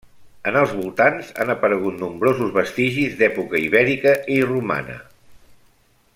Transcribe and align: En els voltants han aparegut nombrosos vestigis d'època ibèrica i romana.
En 0.51 0.55
els 0.61 0.71
voltants 0.77 1.29
han 1.43 1.51
aparegut 1.55 1.99
nombrosos 2.05 2.49
vestigis 2.57 3.21
d'època 3.21 3.63
ibèrica 3.67 4.15
i 4.37 4.39
romana. 4.49 4.97